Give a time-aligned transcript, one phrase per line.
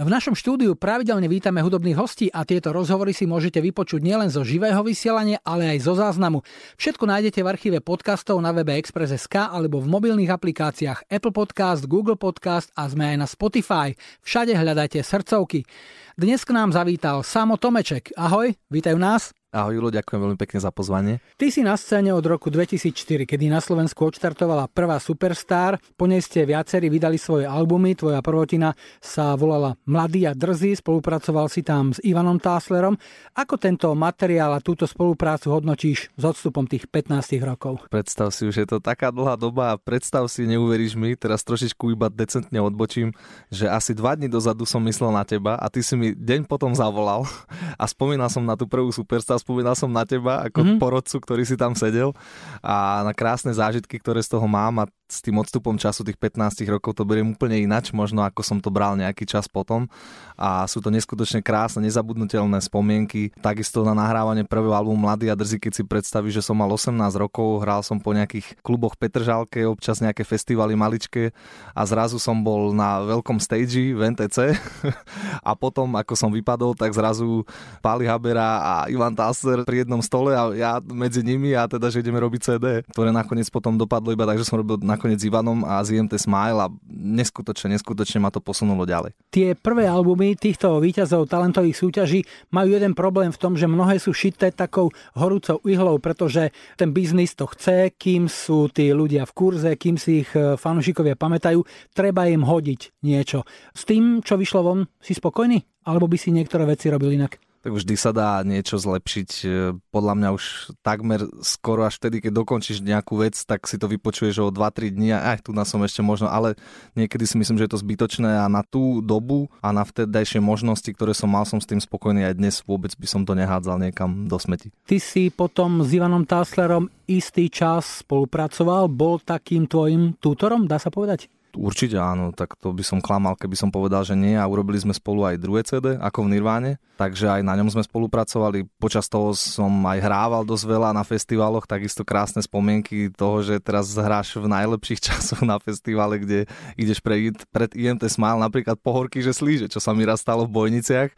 [0.00, 4.40] V našom štúdiu pravidelne vítame hudobných hostí a tieto rozhovory si môžete vypočuť nielen zo
[4.40, 6.40] živého vysielania, ale aj zo záznamu.
[6.80, 12.16] Všetko nájdete v archíve podcastov na webe Express.sk alebo v mobilných aplikáciách Apple Podcast, Google
[12.16, 13.92] Podcast a sme aj na Spotify.
[14.24, 15.68] Všade hľadajte srdcovky.
[16.16, 18.16] Dnes k nám zavítal Samo Tomeček.
[18.16, 19.36] Ahoj, vítajú nás.
[19.50, 21.18] Ahoj Julo, ďakujem veľmi pekne za pozvanie.
[21.34, 25.74] Ty si na scéne od roku 2004, kedy na Slovensku odštartovala prvá Superstar.
[25.98, 27.98] Po nej ste viacerí vydali svoje albumy.
[27.98, 30.78] Tvoja prvotina sa volala Mladý a drzý.
[30.78, 32.94] Spolupracoval si tam s Ivanom Táslerom.
[33.34, 37.90] Ako tento materiál a túto spoluprácu hodnotíš s odstupom tých 15 rokov?
[37.90, 41.90] Predstav si, už je to taká dlhá doba a predstav si, neuveríš mi, teraz trošičku
[41.90, 43.10] iba decentne odbočím,
[43.50, 46.70] že asi dva dní dozadu som myslel na teba a ty si mi deň potom
[46.70, 47.26] zavolal
[47.82, 50.78] a spomínal som na tú prvú Superstar spomínal som na teba ako mm-hmm.
[50.78, 52.12] porodcu, ktorý si tam sedel
[52.60, 56.62] a na krásne zážitky, ktoré z toho mám a s tým odstupom času tých 15
[56.70, 59.90] rokov to beriem úplne inač, možno ako som to bral nejaký čas potom.
[60.38, 63.34] A sú to neskutočne krásne, nezabudnutelné spomienky.
[63.42, 66.94] Takisto na nahrávanie prvého albumu Mladý a drzí, keď si predstavíš, že som mal 18
[67.18, 71.34] rokov, hral som po nejakých kluboch Petržálke, občas nejaké festivaly maličké
[71.74, 74.54] a zrazu som bol na veľkom stage v NTC
[75.48, 77.42] a potom, ako som vypadol, tak zrazu
[77.82, 82.02] Pali Habera a Ivan Tasser pri jednom stole a ja medzi nimi a teda, že
[82.02, 85.62] ideme robiť CD, ktoré nakoniec potom dopadlo iba tak, že som robil na nakoniec Ivanom
[85.62, 89.16] a z IMT Smile a neskutočne, neskutočne ma to posunulo ďalej.
[89.32, 92.20] Tie prvé albumy týchto výťazov talentových súťaží
[92.52, 97.32] majú jeden problém v tom, že mnohé sú šité takou horúcou ihlou, pretože ten biznis
[97.38, 101.62] to chce, kým sú tí ľudia v kurze, kým si ich e, fanúšikovia pamätajú,
[101.94, 103.46] treba im hodiť niečo.
[103.72, 105.62] S tým, čo vyšlo von, si spokojný?
[105.88, 107.49] Alebo by si niektoré veci robil inak?
[107.60, 109.30] Tak vždy sa dá niečo zlepšiť.
[109.44, 109.46] E,
[109.92, 110.44] podľa mňa už
[110.80, 115.12] takmer skoro až vtedy, keď dokončíš nejakú vec, tak si to vypočuješ o 2-3 dní
[115.12, 116.56] a aj tu na som ešte možno, ale
[116.96, 120.88] niekedy si myslím, že je to zbytočné a na tú dobu a na vtedajšie možnosti,
[120.88, 124.24] ktoré som mal, som s tým spokojný aj dnes vôbec by som to nehádzal niekam
[124.24, 124.72] do smeti.
[124.88, 130.88] Ty si potom s Ivanom Táslerom istý čas spolupracoval, bol takým tvojim tútorom, dá sa
[130.88, 131.28] povedať?
[131.56, 134.38] Určite áno, tak to by som klamal, keby som povedal, že nie.
[134.38, 137.82] A urobili sme spolu aj druhé CD, ako v Nirváne, takže aj na ňom sme
[137.82, 138.70] spolupracovali.
[138.78, 143.90] Počas toho som aj hrával dosť veľa na festivaloch, takisto krásne spomienky toho, že teraz
[143.98, 146.46] hráš v najlepších časoch na festivale, kde
[146.78, 150.54] ideš pre, pred IMT Smile napríklad pohorky, že slíže, čo sa mi raz stalo v
[150.54, 151.10] Bojniciach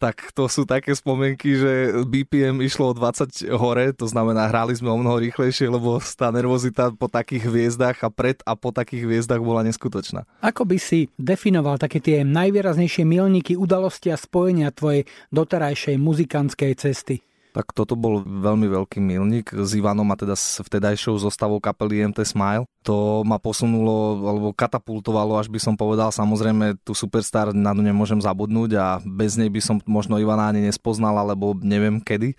[0.00, 4.88] tak to sú také spomienky, že BPM išlo o 20 hore, to znamená, hrali sme
[4.88, 9.44] o mnoho rýchlejšie, lebo tá nervozita po takých hviezdach a pred a po takých hviezdach
[9.44, 10.24] bola neskutočná.
[10.40, 17.20] Ako by si definoval také tie najvýraznejšie milníky, udalosti a spojenia tvojej doterajšej muzikantskej cesty?
[17.50, 22.22] Tak toto bol veľmi veľký milník s Ivanom a teda s vtedajšou zostavou kapely MT
[22.22, 22.62] Smile.
[22.86, 26.14] To ma posunulo, alebo katapultovalo, až by som povedal.
[26.14, 30.62] Samozrejme, tu Superstar na ňu nemôžem zabudnúť a bez nej by som možno Ivana ani
[30.62, 32.38] nespoznal, alebo neviem kedy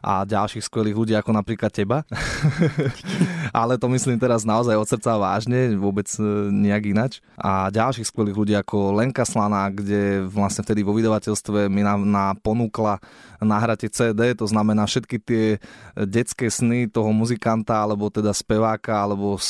[0.00, 2.08] a ďalších skvelých ľudí ako napríklad teba.
[3.50, 7.12] Ale to myslím teraz naozaj od srdca vážne, vôbec e, nejak inač.
[7.36, 12.24] A ďalších skvelých ľudí ako Lenka Slana, kde vlastne vtedy vo vydavateľstve mi na, na
[12.38, 13.02] ponúkla
[13.40, 15.44] nahrate CD, to znamená všetky tie
[15.96, 19.40] detské sny toho muzikanta, alebo teda speváka, alebo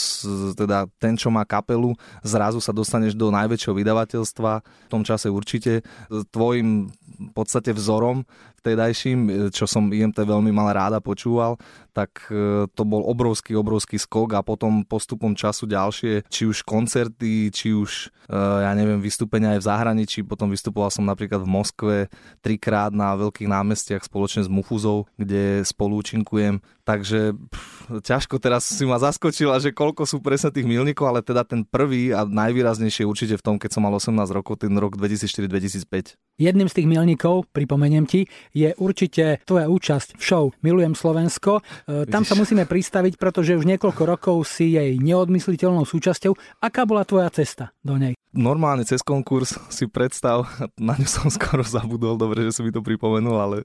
[0.54, 5.82] teda ten, čo má kapelu, zrazu sa dostaneš do najväčšieho vydavateľstva, v tom čase určite,
[6.30, 8.24] tvojim v podstate vzorom
[8.60, 11.56] vtedajším, čo som IMT veľmi mal ráda počúval,
[11.96, 17.48] tak e, to bol obrovský, obrovský skok a potom postupom času ďalšie, či už koncerty,
[17.50, 21.96] či už, e, ja neviem, vystúpenia aj v zahraničí, potom vystupoval som napríklad v Moskve
[22.44, 28.86] trikrát na veľkých námestiach spoločne s Mufuzou, kde spolu účinkujem, takže pff, ťažko teraz si
[28.86, 33.34] ma zaskočila, že koľko sú presne tých milníkov, ale teda ten prvý a najvýraznejšie určite
[33.34, 36.14] v tom, keď som mal 18 rokov, ten rok 2004-2005.
[36.38, 37.09] Jedným z tých milníkov,
[37.50, 41.62] pripomeniem ti, je určite tvoja účasť v show Milujem Slovensko.
[41.88, 46.60] E, tam sa musíme pristaviť, pretože už niekoľko rokov si jej neodmysliteľnou súčasťou.
[46.60, 48.18] Aká bola tvoja cesta do nej?
[48.30, 50.46] Normálne cez konkurs si predstav,
[50.78, 53.56] na ňu som skoro zabudol, dobre, že som mi to pripomenul, ale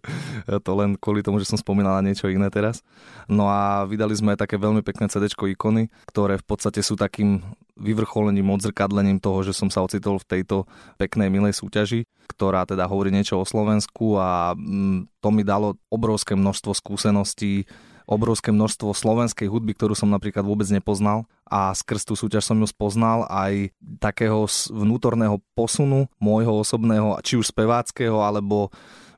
[0.46, 2.86] to len kvôli tomu, že som spomínal na niečo iné teraz.
[3.26, 7.42] No a vydali sme také veľmi pekné CD ikony, ktoré v podstate sú takým
[7.76, 13.12] vyvrcholením, odzrkadlením toho, že som sa ocitol v tejto peknej, milej súťaži, ktorá teda hovorí
[13.12, 17.66] niečo o Slovensku a mm, to mi dalo obrovské množstvo skúseností,
[18.06, 22.68] obrovské množstvo slovenskej hudby, ktorú som napríklad vôbec nepoznal a skrz tú súťaž som ju
[22.70, 28.70] spoznal aj takého vnútorného posunu môjho osobného, či už speváckého, alebo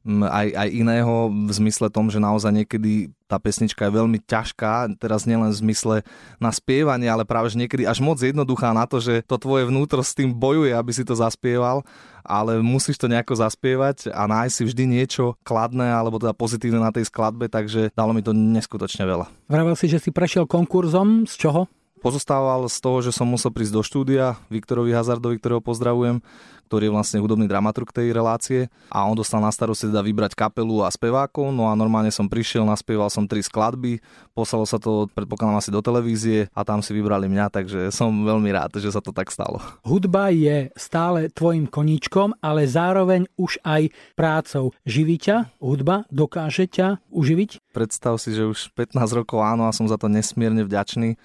[0.07, 5.27] aj, aj iného v zmysle tom, že naozaj niekedy tá pesnička je veľmi ťažká, teraz
[5.27, 5.95] nielen v zmysle
[6.39, 9.99] na spievanie, ale práve že niekedy až moc jednoduchá na to, že to tvoje vnútro
[9.99, 11.83] s tým bojuje, aby si to zaspieval,
[12.23, 16.95] ale musíš to nejako zaspievať a nájsť si vždy niečo kladné alebo teda pozitívne na
[16.95, 19.27] tej skladbe, takže dalo mi to neskutočne veľa.
[19.51, 21.67] Vravel si, že si prešiel konkurzom, z čoho?
[21.97, 26.21] Pozostával z toho, že som musel prísť do štúdia Viktorovi Hazardovi, ktorého pozdravujem,
[26.67, 30.83] ktorý je vlastne hudobný dramaturg tej relácie a on dostal na starosti teda vybrať kapelu
[30.83, 34.03] a spevákov, no a normálne som prišiel, naspieval som tri skladby,
[34.35, 38.51] poslalo sa to, predpokladám asi do televízie a tam si vybrali mňa, takže som veľmi
[38.51, 39.63] rád, že sa to tak stalo.
[39.87, 43.87] Hudba je stále tvojim koníčkom, ale zároveň už aj
[44.19, 44.75] prácou.
[44.83, 46.03] Živí ťa hudba?
[46.11, 47.63] Dokáže ťa uživiť?
[47.71, 51.15] Predstav si, že už 15 rokov áno a som za to nesmierne vďačný.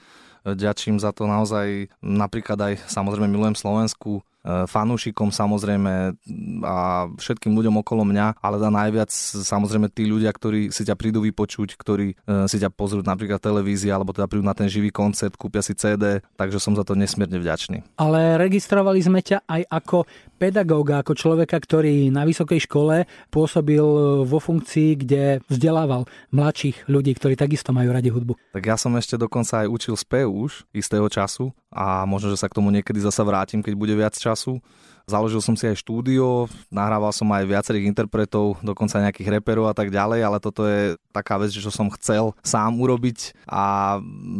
[0.42, 6.18] Ďačím za to naozaj, napríklad aj samozrejme milujem Slovensku, fanúšikom samozrejme
[6.66, 9.10] a všetkým ľuďom okolo mňa, ale dá najviac
[9.46, 13.94] samozrejme tí ľudia, ktorí si ťa prídu vypočuť, ktorí e, si ťa pozrú napríklad televízii
[13.94, 17.38] alebo teda prídu na ten živý koncert, kúpia si CD, takže som za to nesmierne
[17.38, 17.86] vďačný.
[18.02, 19.98] Ale registrovali sme ťa aj ako
[20.42, 23.86] pedagóga, ako človeka, ktorý na vysokej škole pôsobil
[24.26, 28.34] vo funkcii, kde vzdelával mladších ľudí, ktorí takisto majú radi hudbu.
[28.50, 32.50] Tak ja som ešte dokonca aj učil spev už istého času a možno, že sa
[32.50, 34.31] k tomu niekedy zasa vrátim, keď bude viac času.
[34.32, 34.60] czasu
[35.06, 39.90] Založil som si aj štúdio, nahrával som aj viacerých interpretov, dokonca nejakých reperov a tak
[39.90, 43.98] ďalej, ale toto je taká vec, čo som chcel sám urobiť a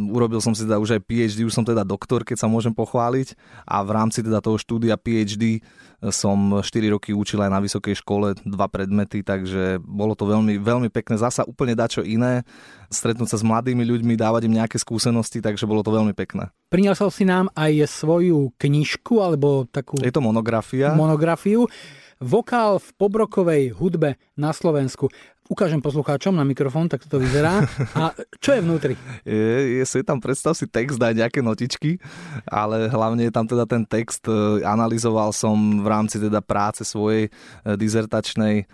[0.09, 3.35] urobil som si teda už aj PhD, už som teda doktor, keď sa môžem pochváliť
[3.67, 5.61] a v rámci teda toho štúdia PhD
[6.11, 10.89] som 4 roky učil aj na vysokej škole dva predmety, takže bolo to veľmi, veľmi
[10.91, 12.43] pekné, zasa úplne dačo iné,
[12.91, 16.51] stretnúť sa s mladými ľuďmi, dávať im nejaké skúsenosti, takže bolo to veľmi pekné.
[16.67, 20.01] Priniesol si nám aj svoju knižku, alebo takú...
[20.01, 20.93] Je to monografia.
[20.93, 21.67] Monografiu.
[22.23, 25.09] Vokál v pobrokovej hudbe na Slovensku.
[25.51, 27.67] Ukážem poslucháčom na mikrofón, tak to vyzerá.
[27.99, 28.95] A čo je vnútri?
[29.27, 31.99] Je, je, je tam, predstav si text, daj nejaké notičky,
[32.47, 34.23] ale hlavne je tam teda ten text.
[34.23, 37.29] E, analyzoval som v rámci teda práce svojej e,
[37.75, 38.65] dizertačnej e,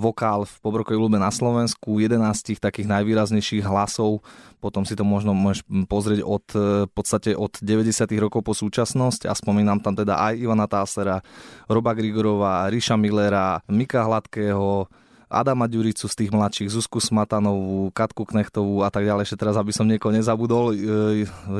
[0.00, 4.24] vokál v pobrokovej hudbe na Slovensku, 11 takých najvýraznejších hlasov
[4.64, 6.40] potom si to možno môžeš pozrieť od,
[6.88, 8.08] v podstate od 90.
[8.16, 11.20] rokov po súčasnosť a spomínam tam teda aj Ivana Tásera,
[11.68, 14.88] Roba Grigorová, Ríša Millera, Mika Hladkého,
[15.28, 19.72] Adama Ďuricu z tých mladších, Zuzku Smatanovú, Katku Knechtovú a tak ďalej, ešte teraz, aby
[19.74, 20.76] som niekoho nezabudol, e,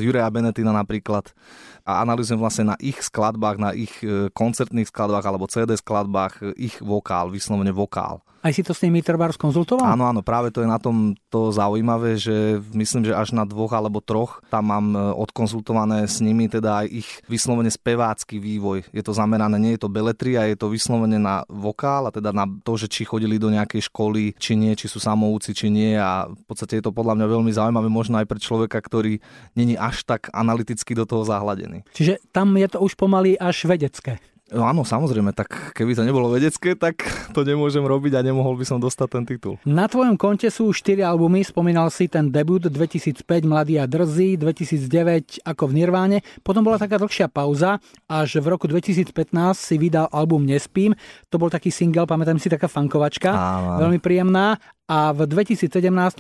[0.01, 1.33] Jurea Benetina napríklad
[1.85, 6.45] a analýzujem vlastne na ich skladbách, na ich e, koncertných skladbách alebo CD skladbách e,
[6.57, 8.25] ich vokál, vyslovene vokál.
[8.45, 9.89] Aj si to s nimi treba skonzultoval?
[9.89, 13.73] Áno, áno, práve to je na tom to zaujímavé, že myslím, že až na dvoch
[13.73, 18.85] alebo troch tam mám e, odkonzultované s nimi teda aj ich vyslovene spevácky vývoj.
[18.93, 22.45] Je to zamerané, nie je to beletria, je to vyslovene na vokál a teda na
[22.69, 26.29] to, že či chodili do nejakej školy, či nie, či sú samouci, či nie a
[26.29, 29.25] v podstate je to podľa mňa veľmi zaujímavé možno aj pre človeka, ktorý
[29.57, 31.74] není až tak analyticky do toho zahladený.
[31.97, 34.23] Čiže tam je to už pomaly až vedecké.
[34.53, 37.01] No áno, samozrejme, tak keby to nebolo vedecké, tak
[37.33, 39.55] to nemôžem robiť a nemohol by som dostať ten titul.
[39.65, 45.49] Na tvojom konte sú 4 albumy, spomínal si ten debut 2005 Mladý a drzý, 2009
[45.49, 49.11] ako v Nirváne, potom bola taká dlhšia pauza, až v roku 2015
[49.57, 50.93] si vydal album Nespím,
[51.33, 53.81] to bol taký single, pamätám si, taká fankovačka, áno.
[53.81, 55.73] veľmi príjemná a v 2017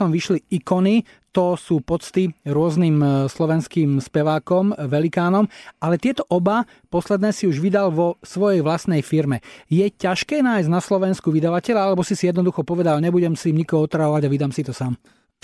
[0.09, 1.05] vyšli ikony,
[1.35, 5.51] to sú pocty rôznym e, slovenským spevákom, velikánom,
[5.83, 6.63] ale tieto oba
[6.95, 9.43] posledné si už vydal vo svojej vlastnej firme.
[9.67, 14.23] Je ťažké nájsť na Slovensku vydavateľa, alebo si si jednoducho povedal, nebudem si nikoho otravovať
[14.23, 14.95] a vydám si to sám?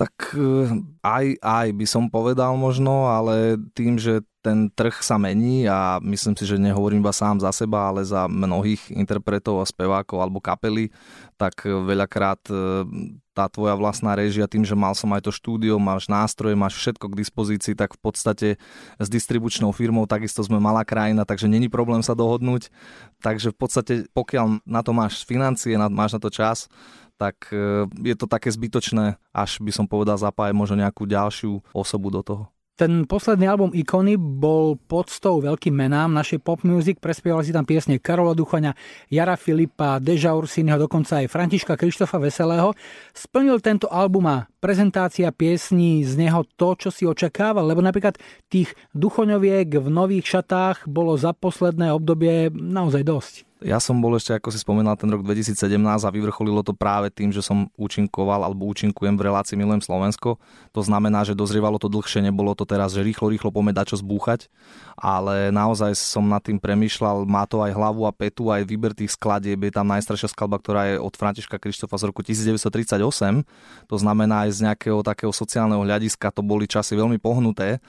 [0.01, 5.69] Tak e, aj, aj by som povedal možno, ale tým, že ten trh sa mení
[5.69, 10.17] a myslím si, že nehovorím iba sám za seba, ale za mnohých interpretov a spevákov
[10.25, 10.89] alebo kapely,
[11.37, 12.89] tak veľakrát e,
[13.37, 17.13] tá tvoja vlastná režia, tým, že mal som aj to štúdio, máš nástroje, máš všetko
[17.13, 18.49] k dispozícii, tak v podstate
[18.97, 22.73] s distribučnou firmou takisto sme malá krajina, takže není problém sa dohodnúť.
[23.21, 26.73] Takže v podstate pokiaľ na to máš financie, máš na to čas,
[27.21, 32.09] tak e, je to také zbytočné, až by som povedal zapájať možno nejakú ďalšiu osobu
[32.09, 32.45] do toho.
[32.81, 36.97] Ten posledný album Ikony bol podstou veľkým menám našej pop music.
[36.97, 38.73] Prespievali si tam piesne Karola Duchania,
[39.13, 42.73] Jara Filipa, Deža Ursiniho, dokonca aj Františka Krištofa Veselého.
[43.13, 47.69] Splnil tento album a prezentácia piesní z neho to, čo si očakával?
[47.69, 48.17] Lebo napríklad
[48.49, 53.50] tých duchoňoviek v nových šatách bolo za posledné obdobie naozaj dosť.
[53.61, 57.29] Ja som bol ešte, ako si spomínal, ten rok 2017 a vyvrcholilo to práve tým,
[57.29, 60.41] že som účinkoval alebo účinkujem v relácii Milujem Slovensko.
[60.73, 64.49] To znamená, že dozrievalo to dlhšie, nebolo to teraz, že rýchlo, rýchlo poďme čo zbúchať,
[64.97, 69.13] ale naozaj som nad tým premýšľal, má to aj hlavu a petu, aj výber tých
[69.13, 73.45] skladieb, je tam najstaršia skladba, ktorá je od Františka Krištofa z roku 1938,
[73.89, 77.85] to znamená aj z nejakého takého sociálneho hľadiska, to boli časy veľmi pohnuté,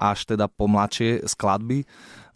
[0.00, 1.84] až teda po mladšie skladby.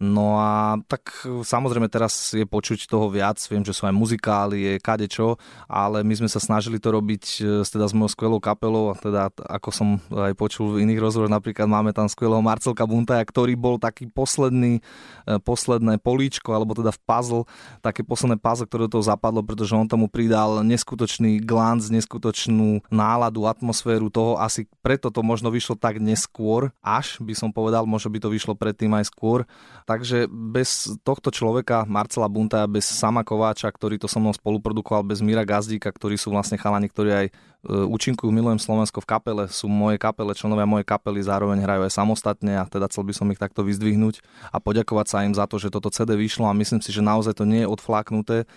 [0.02, 4.74] No a tak samozrejme teraz je počuť toho viac, viem, že sú aj muzikály, je
[4.82, 5.40] kadečo,
[5.70, 9.30] ale my sme sa snažili to robiť e, teda s mojou skvelou kapelou, a teda
[9.46, 13.78] ako som aj počul v iných rozhovoroch, napríklad máme tam skvelého Marcelka Buntaja, ktorý bol
[13.78, 14.82] taký posledný,
[15.24, 17.42] e, posledné políčko, alebo teda v puzzle,
[17.78, 23.46] také posledné puzzle, ktoré do toho zapadlo, pretože on tomu pridal neskutočný glanc, neskutočnú náladu,
[23.46, 28.18] atmosféru toho, asi preto to možno vyšlo tak neskôr, až by som povedal, možno by
[28.18, 29.46] to vyšlo predtým aj skôr,
[29.84, 35.20] Takže bez tohto človeka, Marcela Bunta, bez Sama Kováča, ktorý to so mnou spoluprodukoval, bez
[35.20, 37.32] Mira Gazdíka, ktorí sú vlastne chalani, ktorí aj e,
[37.68, 42.56] účinkujú Milujem Slovensko v kapele, sú moje kapele, členovia mojej kapely, zároveň hrajú aj samostatne
[42.56, 45.68] a teda chcel by som ich takto vyzdvihnúť a poďakovať sa im za to, že
[45.68, 48.48] toto CD vyšlo a myslím si, že naozaj to nie je odfláknuté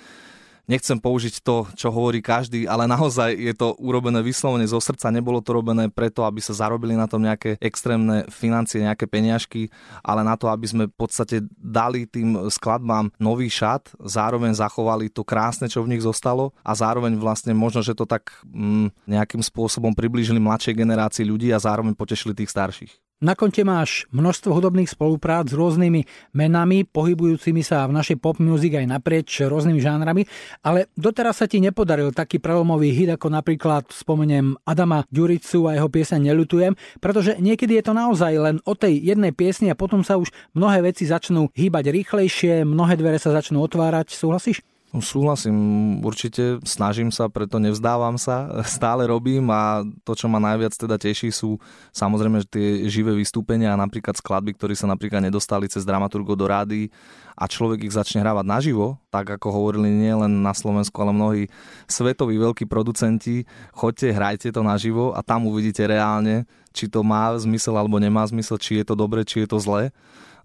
[0.67, 5.39] nechcem použiť to, čo hovorí každý, ale naozaj je to urobené vyslovene zo srdca, nebolo
[5.39, 9.71] to robené preto, aby sa zarobili na tom nejaké extrémne financie, nejaké peniažky,
[10.03, 15.23] ale na to, aby sme v podstate dali tým skladbám nový šat, zároveň zachovali to
[15.23, 19.95] krásne, čo v nich zostalo a zároveň vlastne možno, že to tak mm, nejakým spôsobom
[19.95, 23.06] priblížili mladšej generácii ľudí a zároveň potešili tých starších.
[23.17, 26.05] Na konte máš množstvo hudobných spoluprác s rôznymi
[26.37, 30.29] menami, pohybujúcimi sa v našej pop music aj naprieč rôznymi žánrami,
[30.61, 35.89] ale doteraz sa ti nepodaril taký prelomový hit ako napríklad spomeniem Adama Ďuricu a jeho
[35.89, 40.21] pieseň Nelutujem, pretože niekedy je to naozaj len o tej jednej piesni a potom sa
[40.21, 44.61] už mnohé veci začnú hýbať rýchlejšie, mnohé dvere sa začnú otvárať, súhlasíš?
[44.87, 45.59] No, súhlasím,
[45.99, 51.27] určite snažím sa, preto nevzdávam sa, stále robím a to, čo ma najviac teda teší,
[51.27, 51.59] sú
[51.91, 56.87] samozrejme tie živé vystúpenia a napríklad skladby, ktorí sa napríklad nedostali cez dramaturgo do rády
[57.35, 61.43] a človek ich začne hrávať naživo, tak ako hovorili nie len na Slovensku, ale mnohí
[61.91, 63.43] svetoví veľkí producenti,
[63.75, 68.55] choďte, hrajte to naživo a tam uvidíte reálne, či to má zmysel alebo nemá zmysel,
[68.55, 69.91] či je to dobre, či je to zlé.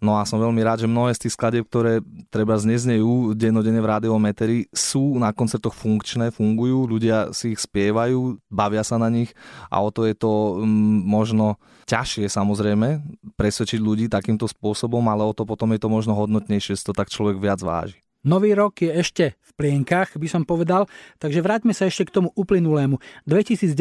[0.02, 3.86] No a som veľmi rád, že mnohé z tých skladieb, ktoré treba zneznejú dennodenne v
[3.86, 9.30] rádiometeri, sú na koncertoch funkčné, fungujú, ľudia si ich spievajú, bavia sa na nich
[9.70, 11.54] a o to je to mm, možno
[11.86, 12.98] ťažšie samozrejme
[13.38, 17.06] presvedčiť ľudí takýmto spôsobom, ale o to potom je to možno hodnotnejšie, že to tak
[17.06, 18.02] človek viac váži.
[18.22, 20.86] Nový rok je ešte v plienkach, by som povedal,
[21.18, 23.02] takže vráťme sa ešte k tomu uplynulému.
[23.26, 23.74] 2019.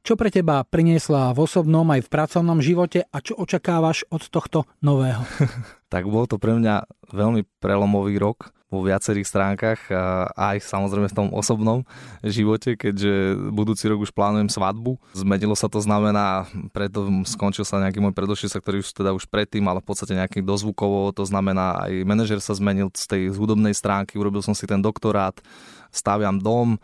[0.00, 4.64] Čo pre teba priniesla v osobnom aj v pracovnom živote a čo očakávaš od tohto
[4.80, 5.20] nového?
[5.92, 11.16] tak bol to pre mňa veľmi prelomový rok vo viacerých stránkach a aj samozrejme v
[11.16, 11.88] tom osobnom
[12.20, 15.00] živote, keďže budúci rok už plánujem svadbu.
[15.16, 16.44] Zmenilo sa to znamená,
[16.76, 20.44] preto skončil sa nejaký môj predošlý ktorý už teda už predtým, ale v podstate nejaký
[20.44, 24.84] dozvukovo, to znamená aj manažer sa zmenil z tej hudobnej stránky, urobil som si ten
[24.84, 25.36] doktorát,
[25.88, 26.76] staviam dom,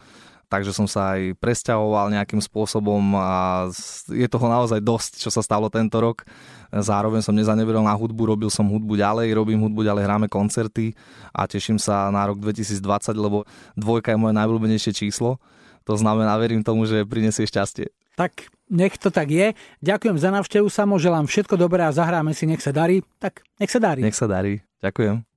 [0.54, 3.66] takže som sa aj presťahoval nejakým spôsobom a
[4.06, 6.22] je toho naozaj dosť, čo sa stalo tento rok.
[6.70, 10.94] Zároveň som nezaneveril na hudbu, robil som hudbu ďalej, robím hudbu ďalej, hráme koncerty
[11.34, 12.78] a teším sa na rok 2020,
[13.18, 13.42] lebo
[13.74, 15.42] dvojka je moje najobľúbenejšie číslo.
[15.90, 17.90] To znamená, verím tomu, že prinesie šťastie.
[18.14, 19.58] Tak nech to tak je.
[19.82, 23.02] Ďakujem za návštevu, samo želám všetko dobré a zahráme si, nech sa darí.
[23.18, 24.00] Tak nech sa darí.
[24.06, 24.62] Nech sa darí.
[24.78, 25.33] Ďakujem.